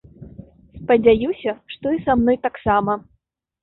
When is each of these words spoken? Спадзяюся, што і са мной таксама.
Спадзяюся, 0.79 1.55
што 1.77 1.85
і 2.01 2.03
са 2.09 2.19
мной 2.25 2.37
таксама. 2.51 3.01